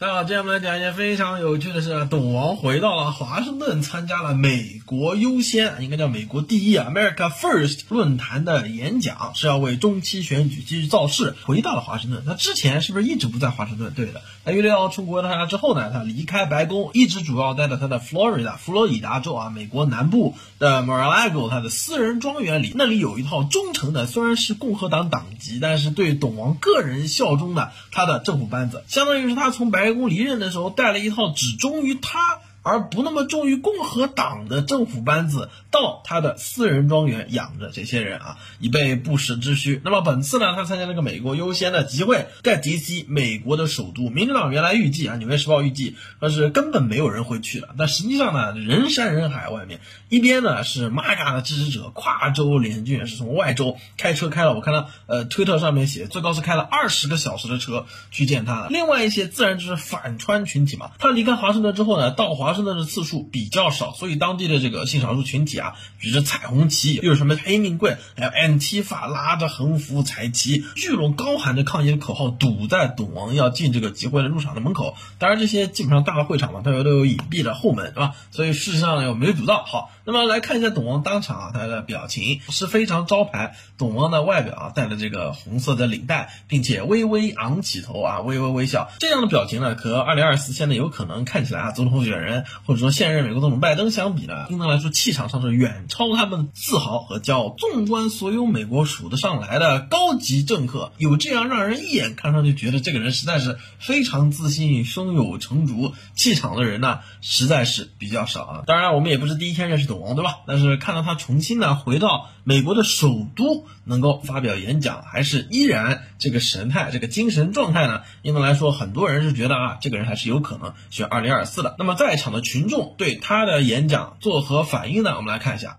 [0.00, 11.34] 大家好，今天我们来讲一件非常有趣的事：董王回到了华盛顿，参加了“美国优先”应该叫“美国第一 ”（America First） 论坛的演讲，是要为中期选举继续造势。
[11.44, 13.92] 回到了华盛顿，他之前是不是一直不在华盛顿？
[13.92, 29.87] 对的，他预料出国参加之后呢，他离开白宫，一直主要待在他的 Florida 佛罗里达州啊，美国南部的 Mar-a-Lago 他的私人庄园里，那里有一套忠诚的，虽然是共和党党籍，但是对董王个人效忠的他的政府班子，相当于是他从白。
[29.88, 32.18] 白宫离任的时候带了一套只忠于他。
[32.68, 39.80] 而不那么重于共和党的政府班子，到他的私人庄园养着这些人啊，以备不时之需。
[39.82, 44.10] 那么本次呢，他参加那个美国优先的集会，在 DC 美国的首都。
[44.10, 58.66] 民主党原来预计啊，纽约时报预计那是根本没有人会去的，但实际上呢，人山人海，外面一边呢是 MAGA 的支持者，跨州联军是从外州开车开了，我看到呃推特上面写最高是开了二十个小时的车去见他。
[58.68, 60.90] 另外一些自然就是反川群体嘛。
[60.98, 62.57] 他离开华盛顿之后呢，到华盛。
[62.64, 74.96] 真的次数比较少，所以当地的这个性少数群体啊，举着彩虹旗，又有什么黑命贵，还有 anti 法拉着横幅彩旗，聚拢高喊着抗议的口号，堵在董王要进这个集会的入场的门口。
[75.18, 78.14] 当然，这些基本上大的会场嘛，它有都有隐蔽的后门，对吧？
[78.30, 79.64] 所以事实上又没有堵到。
[79.64, 83.56] 好，那么来看一下董王当场啊，他的表情是非常招牌。
[83.76, 92.44] 董王的外表啊，戴着这个红色的领带，并且微微昂起头啊，微微微笑，这样的表情呢，和二零二四现在有可能看起来啊，总统候选人。
[92.64, 97.54] 或者说现任美国总统拜登相比呢，应当来说气场上是远超他们自豪和骄傲。
[97.56, 108.62] 纵观所有美国数得上来的高级政客，有这样让人一眼看上去觉得这个人实在是非常自信、胸有成竹气场的人呢，实在是比较少啊。
[108.66, 110.36] 当然，我们也不是第一天认识董王，对吧？
[110.46, 121.76] 但是看到他重新呢回到美国的首都，能够发表演讲，还是依然这个神态、这个精神状态呢，应当来说，很多人是觉得啊，这个人还是有可能选二零二四的。
[121.78, 122.38] 那么在场的。
[122.48, 125.16] 群众对他的演讲作何反应呢？
[125.16, 125.76] 我们来看一下。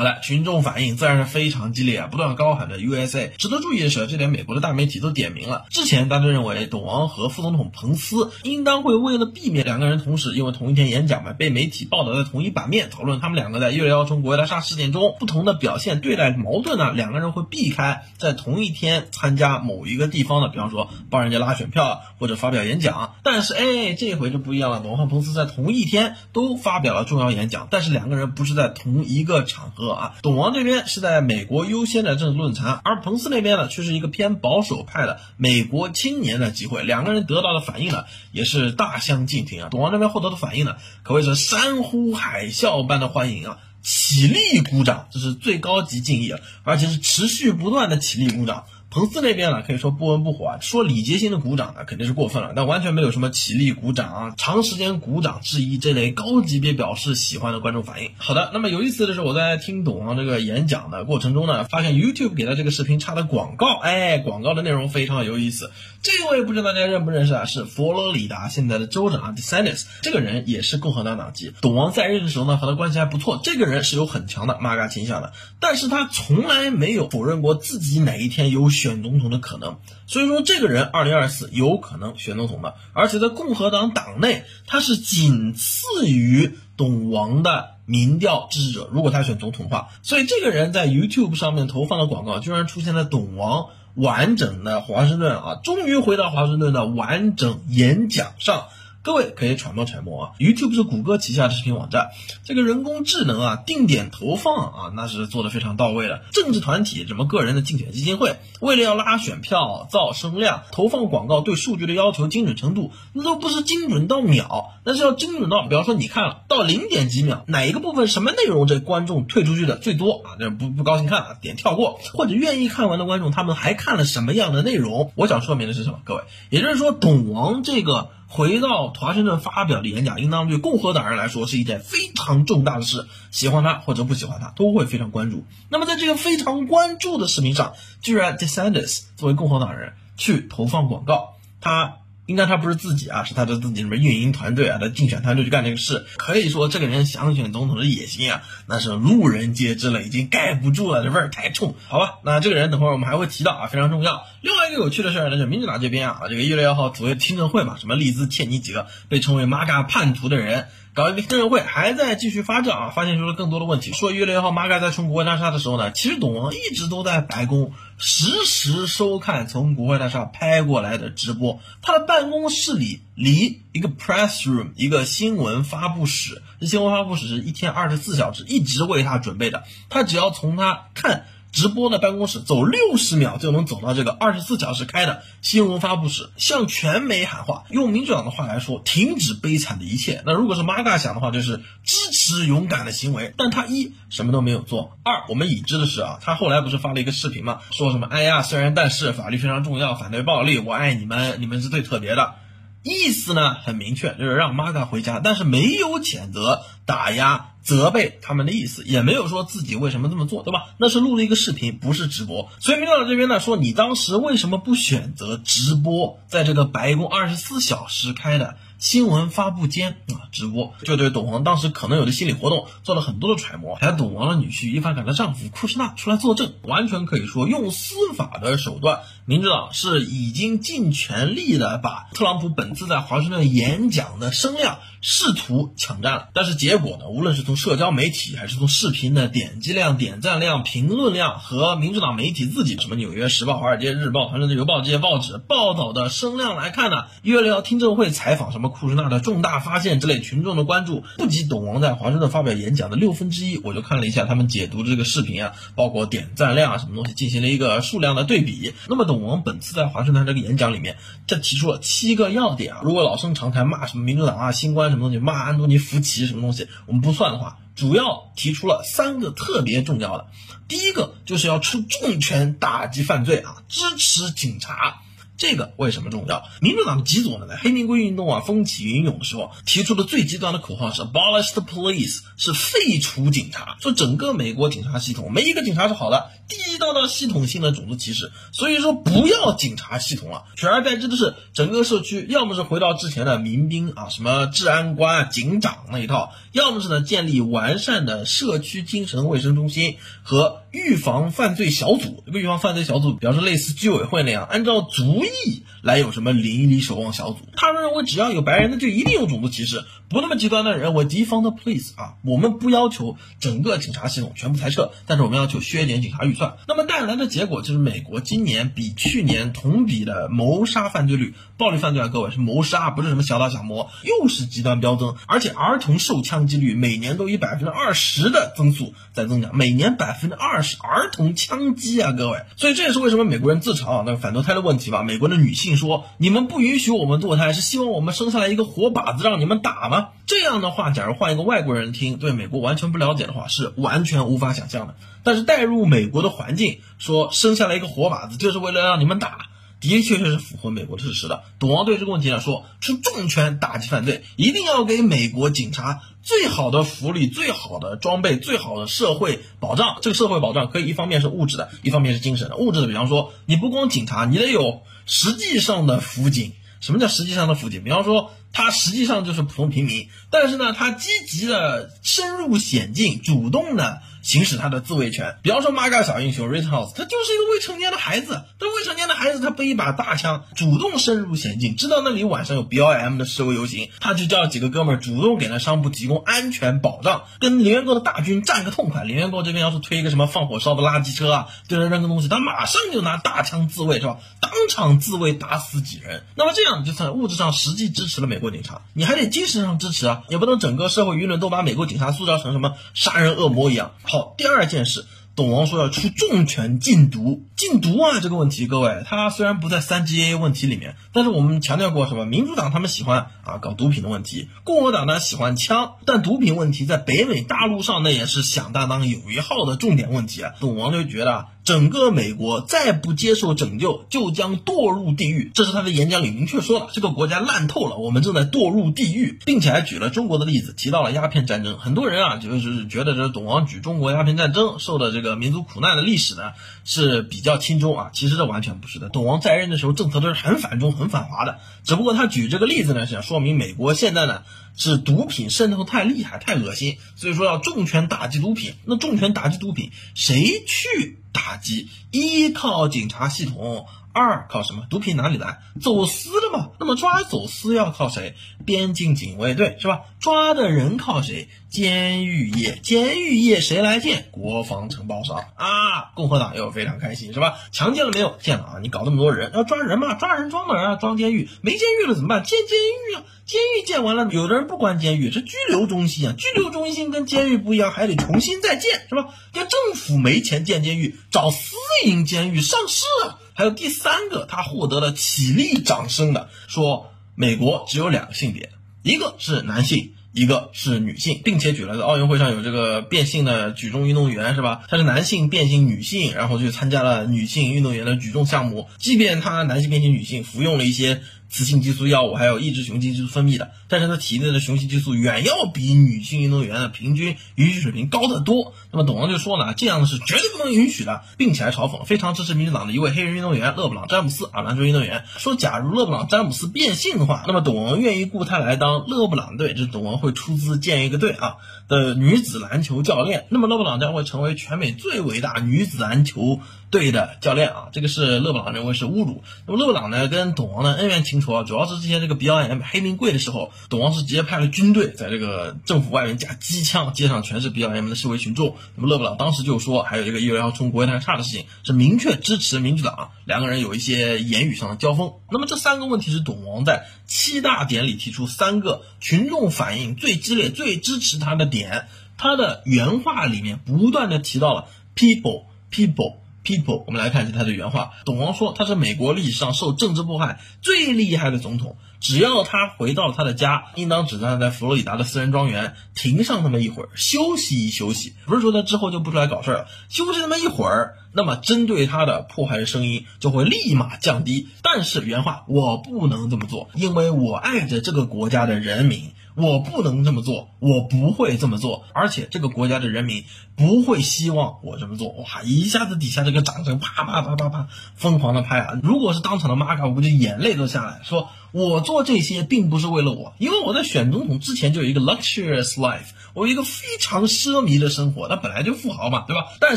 [0.00, 3.36] 好了，群众反应自然是非常激烈啊，不断高喊着 USA。
[3.36, 5.66] 值得注意的是，这点美国的大媒体都点名了。
[5.68, 23.16] 之前大家认为董王和副总统彭斯应当会为了避免两个人同时因为同一天演讲嘛，被媒体报道在同一版面，讨论他们两个在一月幺从国会大厦事件中不同的表现对待矛盾呢，两个人会避开在同一天参加某一个地方的，比方说帮人家拉选票或者发表演讲。
[23.22, 29.89] 但是哎，这回就不一样了，董王和彭斯在同一天都发表了重要演讲，但是两个人不是在同一个场合。
[29.94, 39.68] 啊，懂王这边是在美国优先的政治论坛，而彭斯那边呢却是一个偏保守派的美国青年的集会，两个人得到的反应呢也是大相径庭啊。
[39.70, 46.34] 懂王这边获得的反应呢可谓是山呼海啸般的欢迎啊，起立鼓掌，这是最高级敬意，
[46.64, 48.64] 而且是持续不断的起立鼓掌。
[48.90, 58.10] 彭斯那边呢，可以说不温不火啊，说礼节性的鼓掌呢，肯定是过分了，但完全没有什么起立鼓掌啊，长时间鼓掌致意这类高级别表示喜欢的观众反应。
[58.18, 65.70] 好的，那么有意思的是，我在听董王这个演讲的过程中呢，发现 YouTube 给他这个视频插的广告，哎，广告的内容非常有意思。
[66.02, 67.44] 这位不知道大家认不认识啊？
[67.44, 71.52] 是佛罗里达现在的州长 DeSantis，这个人也是共和党党籍。
[71.60, 73.38] 董王在任的时候呢，和他关系还不错。
[73.44, 78.70] 这个人是有很强的 MAGA 倾向的，但是他从来没有否认过自己哪一天有。
[78.70, 88.88] 选总统的可能，所以说这个人二零二四有可能选总统的，而且在共和党党内他是仅次于董王的民调支持者。
[88.90, 93.66] 如果他选总统的话，所以这个人在 YouTube 上面投放的广告，居然出现在董王
[94.00, 98.64] 完整的华盛顿啊，终于回到华盛顿的完整演讲上。
[99.02, 102.10] 各位可以揣摩揣摩啊，YouTube 是谷歌旗下的视频网站，
[102.44, 106.20] 这个人工智能啊，定点投放啊，那是做的非常到位的。
[106.32, 125.10] 政治团体什么个人的竞选基金会，为了要拉选票、造声量，投放广告对数据的要求精准程度，那都不是精准到秒，那是要精准到，比方说你看了到零点几秒，哪一个部分什么内容，这观众退出去的最多啊，这不不高兴看了，点跳过，或者愿意看完的观众，他们还看了什么样的内容？
[125.14, 126.00] 我想说明的是什么？
[126.04, 128.10] 各位，也就是说，董王这个。
[128.30, 133.06] 回到华盛顿发表的演讲，应当对共和党人来说是一件非常重大的事。
[133.30, 135.44] 喜欢他或者不喜欢他，都会非常关注。
[135.68, 141.96] 那么在这个非常关注的视频上，居然 DeSantis 作为共和党人去投放广告，他。
[142.30, 146.06] 应该他不是自己啊，是他的自己什么运营团队啊，他竞选团队去干这个事。
[146.16, 151.74] 可以说，这个人想选总统的野心啊，那是路人皆知了，已经盖不住了，这味儿太冲。
[151.88, 154.24] 好吧，那这个人等会儿我们还会提到啊，非常重要。
[154.42, 160.68] 另外一个有趣的事儿呢，就民主党这边啊，这个一月一号所谓听证会嘛，什么利兹、切尼几个被称为 “MAGA 叛徒”的人。
[160.94, 162.90] 搞一个听证会，还在继续发酵啊！
[162.90, 163.92] 发现出了更多的问题。
[163.92, 171.60] 说越来越号马嘎在冲国会大厦的时候呢，其实董王一直都在白宫实时收看从国会大厦拍过来的直播。
[171.80, 179.64] 他的办公室里离一个 press room 一个新闻发布室，这新闻发布室是一天二十四小时一直为他准备的。
[179.88, 181.26] 他只要从他看。
[181.52, 187.64] 直播的办公室走六十秒就能走到这个二十四小时开的新闻发布室，向全美喊话。
[187.70, 190.22] 用民主党的话来说，停止悲惨的一切。
[190.24, 193.34] 那如果是 MAGA 想的话，就是支持勇敢的行为。
[193.36, 197.60] 但他一什么都没有做，二我们已知的是啊，他后来不是发了一个视频吗？
[197.72, 202.34] 说什么哎呀，虽然但是法律非常重要，反对暴力，我爱你们，你们是最特别的。
[202.82, 207.49] 意思呢很明确，就是让 MAGA 回家，但是没有谴责、打压。
[207.62, 210.74] 责备他们的意思，也没有说自己为什么这么做，对吧？
[210.78, 212.48] 那是录了一个视频，不是直播。
[212.60, 218.56] 所以民主党这边呢说，你当时为什么不选择直播，在这个白宫二十四小时开的？
[218.78, 236.28] 新闻发布间啊，直播就对董王当时可能有的心理活动做了很多的揣摩，还有董王的女婿伊凡卡的丈夫库什纳出来作证，完全可以说用司法的手段，民主党是已经尽全力的把特朗普本次在华盛顿演讲的声量试图抢占了。
[236.32, 248.70] 但是结果呢，无论是从社交媒体还是从视频的点击量、点赞量、评论量和民主党媒体自己什么《纽约时报》、《华尔街日报》、《华盛顿邮报》这些报纸报道的声量来看呢，一月六号听证会采访什么？
[248.70, 253.58] 库什纳的重大发现之类，群众的关注不及董王在华盛顿发表演讲的六分之一。
[253.64, 258.72] 我就看了一下他们解读这个视频啊，包括点赞量啊什么东西，进行了一个数量的对比。
[258.88, 260.96] 那么董我们本次在华盛顿这个演讲里面，
[261.26, 262.80] 这提出了七个要点啊。
[262.82, 270.26] 如果老生常谈骂什么民主党啊、新冠什么东西，骂安东尼福奇什么东西，我们不算的话，主要提出了三个特别重要的。
[270.68, 275.02] 第一个就是要出重拳打击犯罪啊，支持警察。
[275.40, 276.44] 这个为什么重要？
[276.60, 283.78] 民主党的极左呢，在黑玫瑰运动啊风起云涌的时候，提出的最极端的口号是 “abolish the police”，是废除警察。
[283.80, 288.30] 说整个美国警察系统没一个警察是好的，地道道系统性的种族歧视。
[288.52, 300.59] 所以说不要警察系统了，取而代之的是整个社区，要么是回到之前的民兵啊，什么治安官、警长那一套，要么是呢建立完善的社区精神卫生中心和。
[300.72, 307.38] 预防犯罪小组，这个预防犯罪小组，比方说类似居委会那样，按照族裔来有什么邻里守望小组。
[307.56, 309.84] 他们认为只要有白人，那就一定有种族歧视。
[310.08, 316.54] 不那么极端的人，我 defund the police 啊，我们不要求整个警察系统全部裁撤，但是我们要求削减警察预算。
[316.66, 330.59] 那么带来的结果就是美国今年比去年同比的谋杀犯罪率、暴力犯罪啊，各位是谋杀，不是什么小打小摸，又是极端飙增，而且儿童受枪击率每年都以百分之二十的增速在增长，每年百分之二。
[330.62, 335.02] 是儿童枪击啊，各位，所以这也是为什么美国人自嘲啊那反堕胎的问题吧。
[335.02, 344.94] 美国的女性说：“你们不允许我们堕胎，是希望我们生下来一个活靶子让你们打吗？”这样的话，假如换一个外国人听，对美国完全不了解的话，是完全无法想象的。
[345.22, 349.49] 但是带入美国的环境，说生下来一个活靶子就是为了让你们打。
[349.80, 351.42] 的确确是符合美国的事实的。
[351.58, 359.98] 董王对这个问题来说，出重拳打击犯罪，一定要给美国警察最好的福利、最好的装备、最好的社会保障。
[360.02, 362.56] 这个社会保障可以一方面是物质的，一方面是精神的。
[362.56, 366.52] 物质的，比方说，你不光警察，你得有实际上的辅警。
[366.80, 367.82] 什么叫实际上的辅警？
[367.82, 374.02] 比方说，他实际上就是普通平民，但是呢，他积极的深入险境，主动的。
[374.22, 389.04] 行使他的自卫权，比方说 MAGA 小英雄 Rittenhouse，他就是一个未成年的孩子，这未成年的孩子他背一把大枪，主动深入险境，知道那里晚上有 BLM 的示威游行，他就叫几个哥们儿主动给那商铺提供安全保障，跟林元哥的大军战个痛快。
[389.04, 394.18] 林元哥这边要是推一个什么放火烧的垃圾车啊，对着扔个东西，他马上就拿大枪自卫，是吧？
[394.40, 403.92] 当场自卫打死几人，那么这样就算物质上实际支持了美国警察，你还得精神上支持啊，也不能整个社会舆论都把美国警察塑造成什么杀人恶魔一样。
[404.10, 412.26] 好，第二件事，董王说要出重拳禁毒，禁毒啊这个问题，各位，他虽然不在三 G A 问题里面，但是我们强调过什么？
[412.26, 420.54] 民主党他们喜欢啊搞毒品的问题，共和党呢喜欢枪，但毒品问题在北美大陆上那也是响当当有一号的重点问题啊。
[420.58, 421.46] 董王就觉得。
[421.70, 425.52] 整个美国再不接受拯救，就将堕入地狱。
[425.54, 431.78] 这是他的演讲里明确说了，这个国家烂透了，我们正在堕入地狱，并且还举了中国的例子，提到了鸦片战争。
[431.78, 439.08] 很多人啊，就是觉得这董王举中国鸦片战争受的这个民族苦难的历史呢是比较轻重啊，其实这完全不是的。
[439.08, 444.42] 董王在任的时候，政策都是很反中、很反华的，只不过他举这个例子呢，想说明美国现在呢。
[444.76, 448.74] 是毒品渗透太厉害、太恶心，所以说要重拳打击毒品。
[448.86, 451.88] 那重拳打击毒品，谁去打击？
[452.10, 454.86] 一靠警察系统，二靠什么？
[454.90, 455.58] 毒品哪里来？
[455.80, 456.70] 走私的嘛。
[456.78, 458.34] 那么抓走私要靠谁？
[458.64, 460.00] 边境警卫队是吧？
[460.20, 461.48] 抓的人靠谁？
[461.70, 462.78] 监狱业。
[462.82, 464.28] 监狱业谁来建？
[464.32, 466.10] 国防承包商啊。
[466.14, 467.58] 共和党又非常开心是吧？
[467.72, 468.36] 强奸了没有？
[468.40, 468.74] 建了啊。
[468.82, 470.14] 你搞那么多人，要抓人嘛？
[470.14, 470.96] 抓人装哪儿啊？
[470.96, 471.48] 装监狱。
[471.62, 472.42] 没监狱了怎么办？
[472.42, 473.22] 建监狱啊。
[473.46, 476.34] 监狱建完了，有的人不关监狱，是拘留中心啊。
[476.38, 479.26] 拘留中心跟监狱不一样，还得重新再建，是吧？
[479.54, 481.74] 要政府没钱建监狱，找私
[482.04, 483.38] 营监狱上市啊。
[483.60, 494.82] 还有第三个，他获得了起立掌声的，说美国只有两个性别，一个是男性，一个是女性，并且举了在奥运会上有这个变性的举重运动员，是吧？
[494.88, 501.20] 他是男性变性女性，然后去参加了女性运动员的举重项目，即便他男性变性女性，服用了一些。
[501.52, 508.72] 雌性激素药物还有抑制雄性激素分泌的，但是他体内的雄性激素远要比女性运动员的平均允许水平高得多。
[508.92, 521.56] 那么董王就说呢，这样的是绝对不能允许的，并且还嘲讽非常支持民主党的一位黑人运动员勒布朗詹姆斯啊，篮球运动员说，假如勒布朗詹姆斯变性的话，那么董王愿意雇他来当勒布朗队，这董王会出资建一个队啊
[521.88, 523.46] 的女子篮球教练。
[523.48, 526.60] 那么勒布朗将会成为全美最伟大女子篮球
[526.90, 529.44] 对的教练啊，这个是勒布朗认为是侮辱。
[529.66, 531.62] 那么勒布朗呢，跟董王的恩怨情仇啊。
[531.62, 538.76] 主要是之前这个 BLM 黑名贵的时候，董王是直接派了军队在这个政府外面架机枪，街上全是 BLM 的示威群众。
[538.96, 543.30] 那么勒布朗当时就说，还有这个一为要冲国会太差的事情，是明确支持民主党。
[543.44, 545.34] 两个人有一些言语上的交锋。
[545.48, 552.08] 那么这三个问题是董王在七大点里提出三个群众反应最激烈、最支持他的点。
[552.36, 556.39] 他的原话里面不断的提到了 people people。
[556.64, 558.12] People，我们来看一下他的原话。
[558.24, 561.96] 董王说，他是美国历史上受政治迫害最厉害的总统。
[562.20, 568.34] 只要他回到他的家，应当只站在佛罗里达的私人庄园停上那么一会儿，休息一休息。
[568.44, 574.68] 不是说他之后就不出来搞事了，休息那么一会儿，那么针对他的迫害的声音就会立马降低。
[574.82, 579.32] 但是原话，我不能这么做，因为我爱着这个国家的人民。
[579.60, 583.44] 我不能这么做，我不会这么做，而且这个国家的人民
[583.76, 585.28] 不会希望我这么做。
[585.28, 588.98] 哇，一下子底下这个掌声啪啪啪啪啪疯狂的拍啊！
[589.02, 599.66] 如果是当场的玛卡，我估计眼泪都下来，说我做这些并不是为了我，因为我在选总统之前就有一个 luxurious life，我有一个非常奢靡的生活，那本来就富豪嘛，对吧？
[599.80, 599.96] 但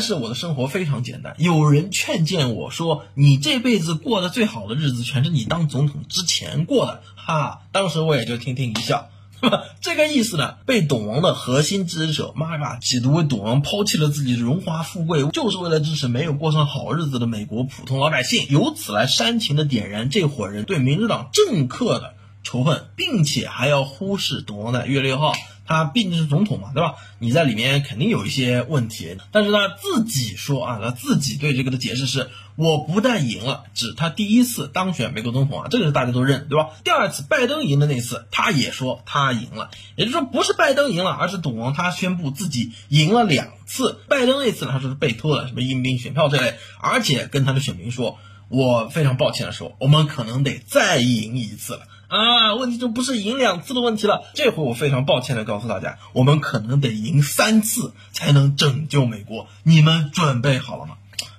[0.00, 1.34] 是我的生活非常简单。
[1.38, 9.08] 有人劝谏我说，你这辈子过的最好的日子全是你当总统之前过的，哈，当时我也就听听一笑。
[9.80, 25.34] 这个意思呢，被董王的核心支持者玛嘎企图为董王抛弃了自己的荣华富贵，就是为了支持没有过上好日子的美国普通老百姓，由此来煽情的点燃这伙人对民主党政客的仇恨，并且还要忽视董王的月六号。
[25.66, 26.94] 他毕竟是总统嘛，对吧？
[27.18, 36.70] 你在里面肯定有一些问题，但是他自己说啊，他自己对这个的解释是：我不但赢了，指他第一次当选美国总统啊，这个是大家都认，对吧？
[36.84, 44.00] 第二次拜登赢的那次，他也说他赢了，也就是说不是拜登赢了，而是董王他宣布自己赢了两次。
[44.08, 48.18] 拜登那次呢，他说是被偷的，什么阴兵选票这类，而且跟他的选民说，
[48.48, 51.80] 我非常抱歉的说，我们可能得再赢一次了。
[52.14, 54.22] 啊，问题就不是赢两次的问题了。
[54.34, 59.48] 这回我非常抱歉的告诉大家，我们可能得赢三次才能拯救美国。
[59.64, 60.94] 你们准备好了吗？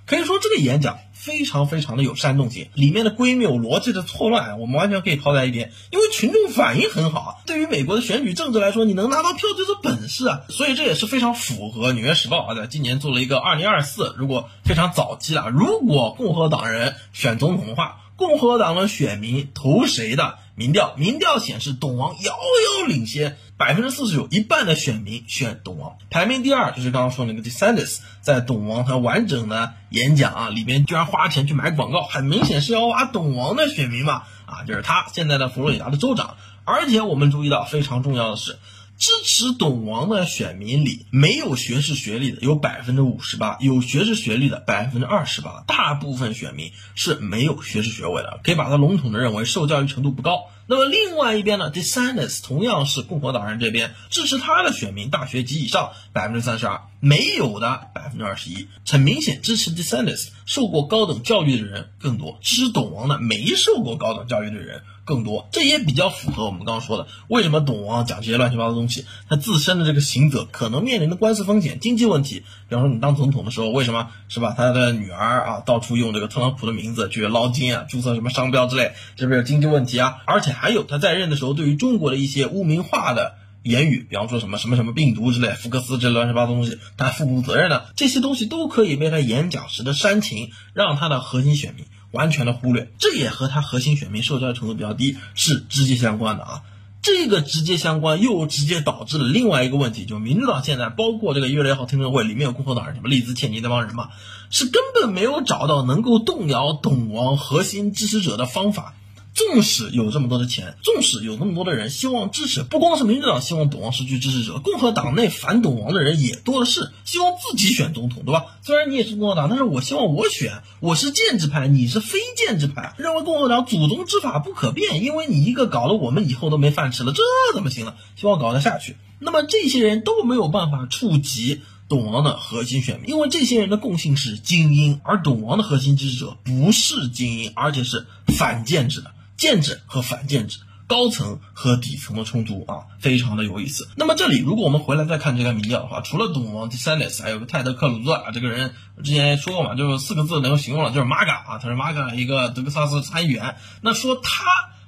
[0.05, 5.71] 可以说这个演讲非常非常的有煽动性，里面的规谬逻辑的错乱，我们完全可以抛在一边。
[5.91, 7.35] 因为群众反应很好啊。
[7.45, 10.41] 对于美国的选举政治来说，你能拿到票就是本事啊。
[10.49, 20.37] 所以这也是非常符合《纽约时报》啊，在今年做了一个二零二四，如果非常早期了，如果共和党人选总统的话，共和党的选民投谁的？
[20.55, 25.97] 民调，民调显示董王遥遥领先，百分之四十九，一半的选民选董王。
[26.09, 36.37] 排名第二就是刚刚说那个 DeSantis，在董王他完整的演讲啊里面，居然花钱去买广告，很明显是要挖董王的选民嘛，啊，就是他现在的佛罗里达的州长。
[36.63, 38.57] 而且我们注意到非常重要的是。
[38.97, 45.63] 支持董王的选民里，没有学士学历的有百分之五十八，有学士学历的百分之二十八。
[45.67, 50.45] 大部分选民是没有学士学位的，可以把它笼统的认为受教育程度不高。
[50.67, 58.67] 那么另外一边呢，DeSantis 同样是共和党人这边支持他的选民大学及以上百分之三十二，没有的百分之二十一。
[58.87, 65.47] 很明显，支持 DeSantis 受过高等教育的人更多，支持董王的没受过高等教育的人更多。
[65.51, 72.43] 这也比较符合我们刚刚说的，为什么董王讲这些乱七八糟东西，他自身的这个行者可能面临的官司风险、经济问题。
[72.67, 74.55] 比方说，你当总统的时候，为什么是吧？
[74.57, 80.23] 他的女儿啊，到处用这个特朗普的名字去捞金啊，注册什么商标之类，是不是有经济问题啊？
[80.25, 87.83] 而且还有他在任的时候，对于中国的一些污名化的言语，比方说什么什么什么病毒之类、福克斯这乱七八糟东西，他负不负责任呢？
[87.95, 92.91] 这些东西都可以被他演讲时的煽情，让他的核心选民完全的忽略。
[92.99, 96.61] 这也和他核心选民受教育程度比较低是直接相关的啊。
[97.01, 104.09] 这个直接相关，又直接导致了另外一个问题，就民主党现在包括这个一月六号听证会里面有共和党人，什么利兹切尼那帮人嘛，
[104.49, 108.95] 是根本没有找到能够动摇董王核心支持者的方法。
[109.35, 118.45] 纵使有这么多的钱，纵使有那么多的人希望支持，不光是民主党希望董王失去支持者，共和党内反董王的人也多的是，希望自己选总统，对吧？
[118.61, 127.21] 虽然你也是共和党，但是我希望我选，我是建制派，你是非建制派，认为共和党祖宗之法不可变，因为你一个搞得我们以后都没饭吃了，这
[127.53, 127.97] 怎么行了？
[128.15, 128.95] 希望搞得下去。
[129.19, 139.11] 那么这些人都没有办法触及董王的核心选民，因为这些人的共性是精英，而董王的核心支持者不是精英，而且是反建制的。
[139.37, 143.87] 建制和反建制，高层和底层的冲突啊，非常的有意思。
[143.95, 148.73] 那么这里，如果我们回来再看这个民调的话，除了董王 Dennis，还有个泰德克鲁兹啊，这个人
[149.03, 153.55] 之前说过嘛，就是四个字能够形容了，就是马嘎啊，他是马嘎一个德克萨斯参议员。
[153.81, 154.45] 那说他。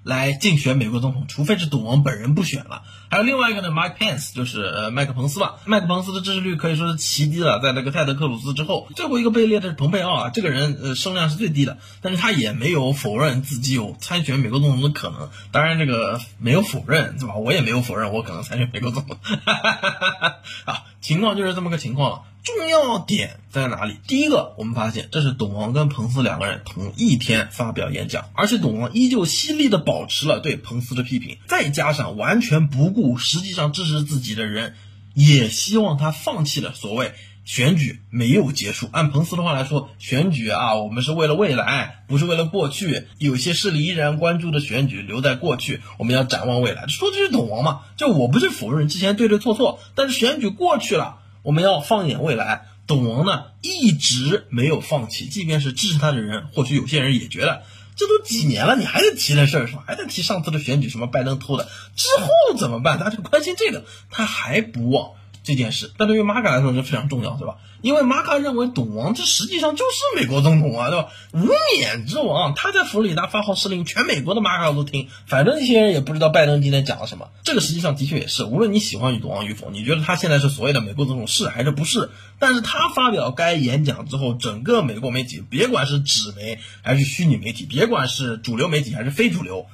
[0.08, 2.84] 来竞选美国总统，除非是赌王本人不选了。
[3.10, 5.56] 还有另外一个呢，Mike Pence，就是呃麦克彭斯吧。
[5.66, 15.30] 麦克彭斯的支持率可以说是奇低了，在那个泰德克鲁斯之后，最后一个被列的是蓬佩奥啊，这个人呃声量是最低的，但是他也没有否认自己有参选美国总统的可能。
[15.52, 17.36] 当然这个没有否认，对吧？
[17.36, 19.18] 我也没有否认我可能参选美国总统。
[20.64, 22.22] 啊，情况就是这么个情况了。
[22.58, 23.98] 重要点在哪里？
[24.08, 34.74] 第一个，我们发现这是董王跟彭斯两个人同一天发表演讲，而且董王依旧犀利的保持了对彭斯的批评，再加上完全不顾实际上支持自己的人，
[35.14, 37.14] 也希望他放弃了所谓
[37.46, 38.90] 选举没有结束。
[38.92, 43.06] 按彭斯的话来说，选举啊，我们是为了未来，不是为了过去。
[43.20, 46.88] 有些势力依然关注的选举留在过去，我们要展望未来。
[46.88, 47.82] 说的是董王嘛？
[47.98, 51.20] 就我不是否认之前对对错错，但是选举过去了。
[51.48, 57.64] 我们要放眼未来，董王呢一直没有放弃，即便是支持他的人，或许有些人也觉得，
[57.96, 59.82] 这都几年了，你还在提这事儿是吧？
[59.88, 63.00] 还在提上次的选举，什么拜登偷的，之后怎么办？
[63.00, 65.12] 大家关心这个，他还不忘。
[65.48, 67.56] 这件事，但对于马卡来说就非常重要，对吧？
[67.82, 71.08] 因为马卡认为董王这实际上就是美国总统啊，对吧？
[71.32, 75.08] 无冕之王，他在佛罗里达发号施令，全美国的马卡都听。
[75.26, 77.30] 反正那些人也不知道拜登今天讲了什么。
[77.44, 82.10] 这个实际上的确也是，无论你喜欢董王与否，你觉得他现在是所谓的美国总统是还是不是？
[82.40, 89.66] 但是他发表该演讲之后，整个美国媒体，别管是纸媒还是虚拟媒体，别管是主流媒体还是非主流。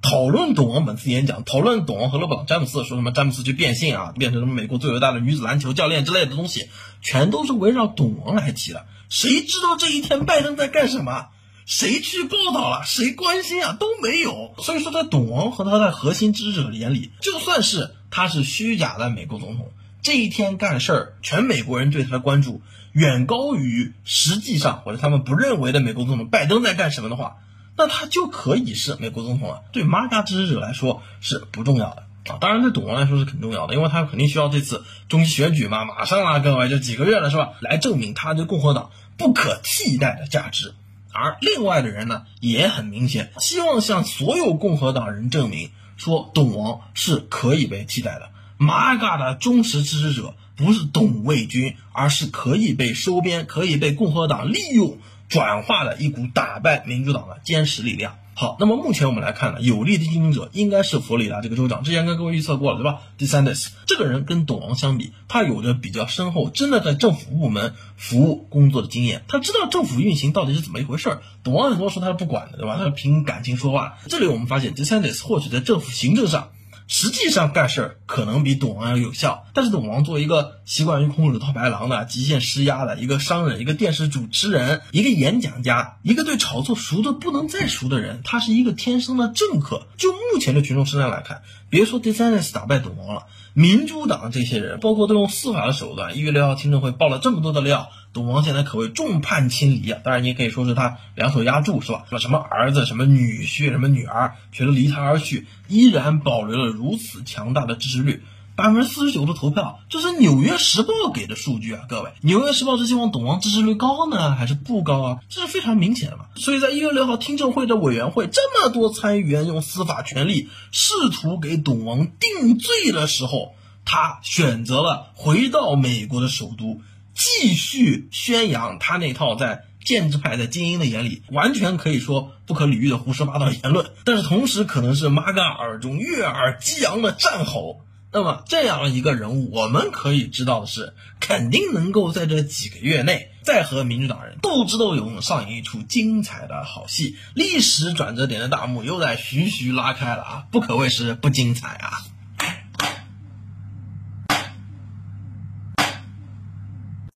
[0.00, 6.68] 讨论董王本次演讲，讨论董王和勒布朗詹姆斯说什么詹姆斯去变性啊，变成什么美国最伟大的女子篮球教练之类的东西，
[7.02, 8.86] 全都是围绕董王来提的。
[9.08, 11.26] 谁知道这一天拜登在干什么？
[11.66, 12.82] 谁去报道了？
[12.86, 13.76] 谁关心啊？
[13.78, 14.54] 都没有。
[14.58, 27.36] 所以说，在董王和他的核心支持者眼里，就算是他是虚假的美国总统，这一天干事儿，全美国人对他的关注远高于实际上或者他们不认为的美国总统拜登在干什么的话。
[27.78, 32.38] 那他就可以是美国总统了，对马嘎支持者来说是不重要的啊。
[32.40, 37.52] 当然对董王来说是很重要的，因为他肯定需要这次中期选举嘛，马上啊，各位就几个月了是吧？
[37.60, 40.74] 来证明他对共和党不可替代的价值。
[41.12, 48.30] 而另外的人呢，也很明显，希望向所有共和党人证明说，董王是可以被替代的。
[48.56, 54.98] 马嘎的忠实支持者不是董卫军，而是可以被收编、可以被共和党利用。
[55.28, 58.18] 转化的一股打败民主党的坚实力量。
[58.34, 71.22] 好，那么目前我们来看呢，有力的竞争者应该是佛罗里达这个州长，之前跟各位预测过了，对吧？DeSantis 这个人跟董王相比，他有着比较深厚，真的在政府部门服务工作的经验，他知道政府运行到底是怎么一回事儿。
[71.42, 72.76] 董王很多时候他是不管的，对吧？
[72.76, 73.98] 他是凭感情说话。
[74.06, 76.50] 这里我们发现 DeSantis 或许在政府行政上。
[76.88, 89.86] 实际上干事儿可能比董王要有效，但是董王作为一个习惯于空手套白狼的、极限施压的一个商人、一个电视主持人、一个演讲家、一个对炒作熟的不能再熟的人，他是一个天生的政客。
[89.98, 100.00] 就目前的群众声量来看，别说第三次打败董王了，民主党这些人，包括都用司法的手段，一月六号听证会爆了这么多的料，董王现在可谓众叛亲离啊！
[100.02, 102.04] 当然，你也可以说是他两手压住，是吧？
[102.18, 108.22] 什么儿子、什么女婿、什么女儿，全都离他而去，依然保留了如此强大的支持率。
[108.56, 111.84] 百分之四十九的投票，这是《纽约时报》给的数据啊！
[111.88, 115.18] 各位，《纽约时报》是希望董王支持率高呢，还是不高啊？
[115.28, 116.24] 这是非常明显的嘛。
[116.34, 126.80] 所以在一月六号听证会的委员会，这么多参议员用司法权力试图给董王定罪的时候，他选择了回到美国的首都，
[127.18, 137.80] 继续宣扬他那套在建制派在精英的眼里完全可以说不可理喻的胡说八道言论，但是同时可能是马嘎耳中悦耳激昂的战吼。
[138.10, 147.16] 那么这样一个人物，我们可以知道的是，肯定能够在这几个月内，再和民主党人斗智斗勇，上演一出精彩的好戏。
[147.34, 151.90] 历史转折点的大幕又在徐徐拉开了啊，不可谓是不精彩啊。